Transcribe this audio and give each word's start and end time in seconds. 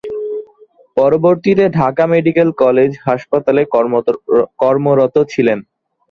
পরবর্তীতে 0.97 1.65
Dhaka 1.77 2.03
medical 2.13 2.49
college 2.63 2.91
হাসপাতালে 3.05 3.61
কর্মরত 4.61 5.15
ছিলেন। 5.33 5.59